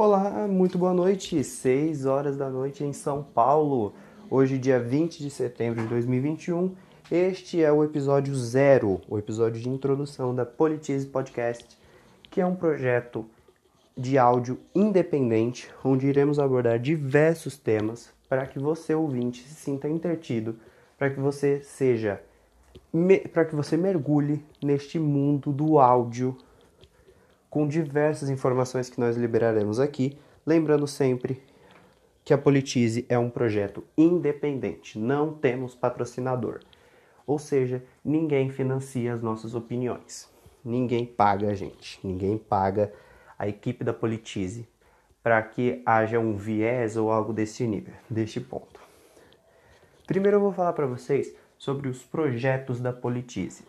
[0.00, 1.42] Olá, muito boa noite.
[1.42, 3.94] 6 horas da noite em São Paulo.
[4.30, 6.72] Hoje, dia 20 de setembro de 2021.
[7.10, 11.76] Este é o episódio zero, o episódio de introdução da Politize Podcast,
[12.30, 13.26] que é um projeto
[13.96, 20.54] de áudio independente, onde iremos abordar diversos temas para que você ouvinte se sinta intertido,
[20.96, 22.22] para que você seja
[23.32, 26.38] para que você mergulhe neste mundo do áudio
[27.50, 31.42] com diversas informações que nós liberaremos aqui, lembrando sempre
[32.24, 36.60] que a Politize é um projeto independente, não temos patrocinador.
[37.26, 40.28] Ou seja, ninguém financia as nossas opiniões.
[40.64, 42.92] Ninguém paga a gente, ninguém paga
[43.38, 44.68] a equipe da Politize
[45.22, 48.80] para que haja um viés ou algo desse nível, deste ponto.
[50.06, 53.64] Primeiro eu vou falar para vocês sobre os projetos da Politize.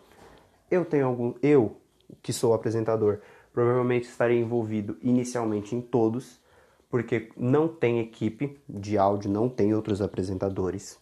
[0.70, 1.76] Eu tenho algum eu
[2.22, 3.20] que sou apresentador,
[3.52, 6.40] Provavelmente estarei envolvido inicialmente em todos,
[6.88, 10.98] porque não tem equipe de áudio, não tem outros apresentadores.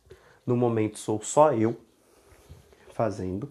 [0.47, 1.77] No momento sou só eu
[2.91, 3.51] fazendo.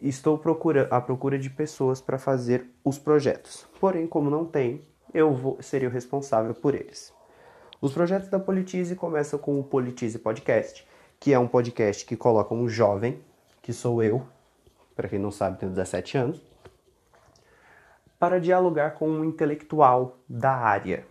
[0.00, 3.66] Estou procura, à procura de pessoas para fazer os projetos.
[3.80, 4.82] Porém, como não tem,
[5.14, 7.12] eu vou, seria o responsável por eles.
[7.80, 10.86] Os projetos da Politize começam com o Politize Podcast,
[11.18, 13.20] que é um podcast que coloca um jovem,
[13.60, 14.26] que sou eu,
[14.94, 16.51] para quem não sabe, tenho 17 anos,
[18.22, 21.04] para dialogar com um intelectual da área.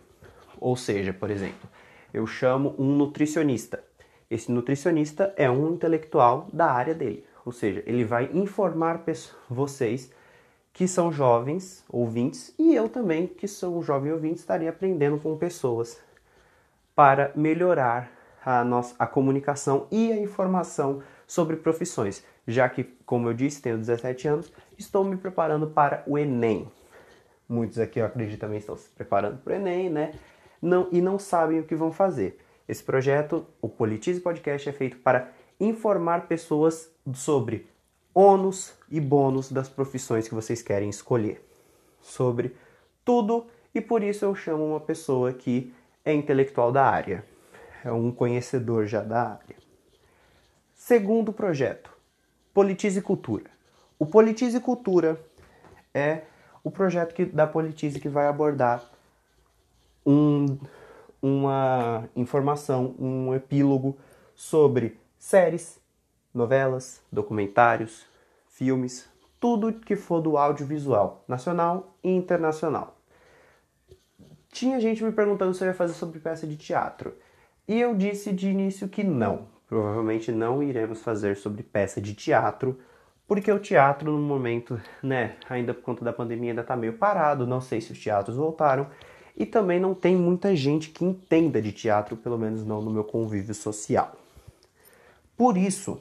[0.58, 1.68] Ou seja, por exemplo,
[2.10, 3.84] eu chamo um nutricionista.
[4.30, 7.26] Esse nutricionista é um intelectual da área dele.
[7.44, 9.04] Ou seja, ele vai informar
[9.50, 10.10] vocês
[10.72, 15.36] que são jovens ouvintes e eu também, que sou um jovem ouvinte, estaria aprendendo com
[15.36, 16.00] pessoas
[16.94, 18.10] para melhorar
[18.42, 23.76] a nossa a comunicação e a informação sobre profissões, já que, como eu disse, tenho
[23.76, 26.72] 17 anos, estou me preparando para o ENEM.
[27.52, 30.14] Muitos aqui, eu acredito, também estão se preparando para o Enem, né?
[30.62, 32.38] Não, e não sabem o que vão fazer.
[32.66, 37.66] Esse projeto, o Politize Podcast, é feito para informar pessoas sobre
[38.14, 41.46] ônus e bônus das profissões que vocês querem escolher.
[42.00, 42.56] Sobre
[43.04, 45.74] tudo, e por isso eu chamo uma pessoa que
[46.06, 47.22] é intelectual da área,
[47.84, 49.56] é um conhecedor já da área.
[50.74, 51.92] Segundo projeto,
[52.54, 53.50] Politize Cultura.
[53.98, 55.20] O Politize Cultura
[55.92, 56.22] é
[56.64, 58.82] o projeto que, da Politize que vai abordar
[60.06, 60.58] um,
[61.20, 63.96] uma informação, um epílogo
[64.34, 65.80] sobre séries,
[66.34, 68.06] novelas, documentários,
[68.48, 69.08] filmes,
[69.38, 72.96] tudo que for do audiovisual, nacional e internacional.
[74.50, 77.14] Tinha gente me perguntando se eu ia fazer sobre peça de teatro.
[77.66, 79.46] E eu disse de início que não.
[79.66, 82.78] Provavelmente não iremos fazer sobre peça de teatro,
[83.26, 87.46] porque o teatro no momento, né, ainda por conta da pandemia ainda está meio parado,
[87.46, 88.88] não sei se os teatros voltaram,
[89.36, 93.04] e também não tem muita gente que entenda de teatro, pelo menos não no meu
[93.04, 94.14] convívio social.
[95.36, 96.00] Por isso,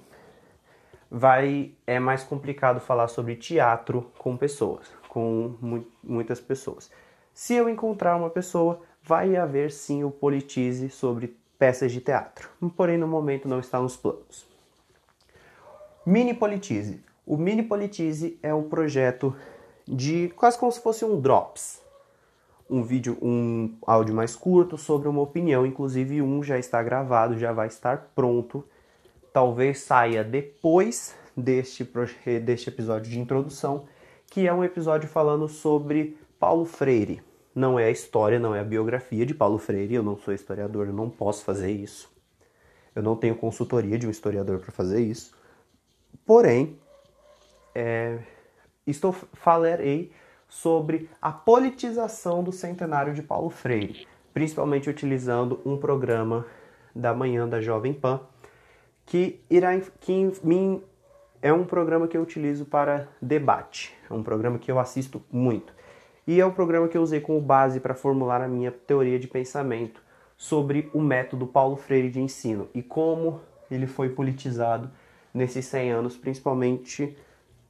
[1.09, 6.89] vai é mais complicado falar sobre teatro com pessoas, com mu muitas pessoas.
[7.33, 12.97] Se eu encontrar uma pessoa, vai haver sim o politize sobre peças de teatro, porém
[12.97, 14.45] no momento não está nos planos.
[16.05, 19.33] Mini politize o Mini Politize é um projeto
[19.87, 21.81] de quase como se fosse um Drops.
[22.69, 27.53] Um vídeo, um áudio mais curto sobre uma opinião, inclusive um já está gravado, já
[27.53, 28.65] vai estar pronto.
[29.31, 31.89] Talvez saia depois deste,
[32.43, 33.85] deste episódio de introdução,
[34.29, 37.21] que é um episódio falando sobre Paulo Freire.
[37.55, 40.87] Não é a história, não é a biografia de Paulo Freire, eu não sou historiador,
[40.87, 42.11] eu não posso fazer isso.
[42.93, 45.33] Eu não tenho consultoria de um historiador para fazer isso.
[46.25, 46.77] Porém,
[47.73, 48.19] é,
[48.85, 50.11] estou falarei
[50.47, 56.45] sobre a politização do centenário de Paulo Freire, principalmente utilizando um programa
[56.93, 58.19] da manhã da Jovem Pan,
[59.05, 60.31] que irá que
[61.41, 65.73] é um programa que eu utilizo para debate, é um programa que eu assisto muito.
[66.27, 69.17] E é o um programa que eu usei como base para formular a minha teoria
[69.17, 70.03] de pensamento
[70.37, 74.91] sobre o método Paulo Freire de ensino e como ele foi politizado
[75.33, 77.17] nesses 100 anos, principalmente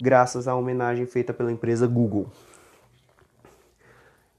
[0.01, 2.27] graças à homenagem feita pela empresa Google.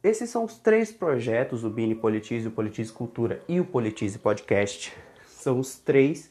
[0.03, 4.93] Esses são os três projetos, o Bini Politize, o Politize Cultura e o Politize Podcast.
[5.29, 6.31] São os três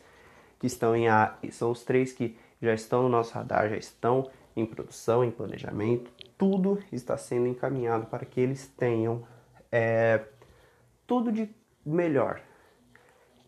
[0.60, 4.30] que estão em a, são os três que já estão no nosso radar, já estão
[4.56, 6.12] em produção, em planejamento.
[6.38, 9.24] Tudo está sendo encaminhado para que eles tenham
[9.72, 10.22] é,
[11.08, 11.50] tudo de
[11.86, 12.42] melhor.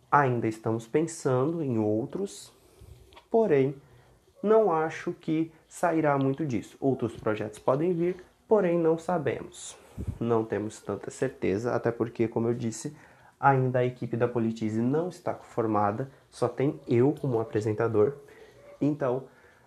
[0.09, 2.53] Ainda estamos pensando em outros,
[3.29, 3.75] porém
[4.43, 6.75] não acho que sairá muito disso.
[6.79, 8.17] Outros projetos podem vir,
[8.47, 9.77] porém não sabemos.
[10.19, 12.95] não temos tanta certeza, até porque, como eu disse,
[13.39, 18.13] ainda a equipe da Politize não está formada, só tem eu como apresentador.
[18.81, 19.23] Então,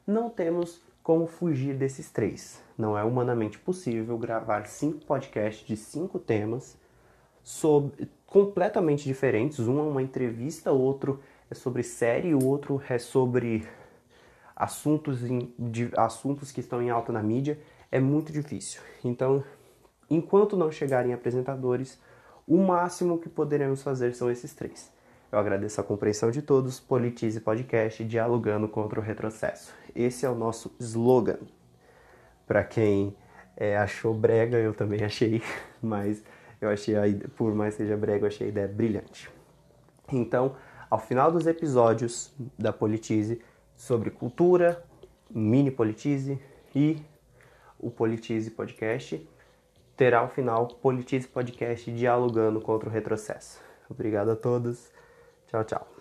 [0.07, 2.61] não temos como fugir desses três.
[2.77, 6.77] Não é humanamente possível gravar cinco podcasts de cinco temas
[8.27, 9.61] completamente diferentes.
[9.61, 13.65] Um é uma entrevista, outro é sobre série, o outro é sobre
[14.57, 17.59] assuntos, em, de, assuntos que estão em alta na mídia.
[17.93, 18.81] É muito difícil.
[19.05, 19.45] Então,
[20.11, 22.01] enquanto não chegarem apresentadores,
[22.49, 24.91] o máximo que poderemos fazer são esses três.
[25.31, 26.81] Eu agradeço a compreensão de todos.
[26.81, 29.75] Politize Podcast, dialogando contra o retrocesso.
[29.95, 31.39] Esse é o nosso slogan.
[32.47, 33.15] Para quem
[33.57, 35.43] é, achou brega, eu também achei,
[35.83, 36.23] mas
[36.61, 37.03] eu achei, a,
[37.37, 39.29] por mais que seja brega, eu achei a ideia brilhante.
[40.13, 40.55] Então,
[40.89, 43.43] ao final dos episódios da Politize
[43.77, 44.83] sobre cultura,
[45.31, 46.39] mini Politize
[46.75, 46.99] e
[47.79, 49.29] o Politize Podcast,
[49.97, 53.61] terá ao final Politize Podcast dialogando contra o retrocesso.
[53.89, 54.91] Obrigado a todos.
[55.49, 55.96] Tchau, tchau.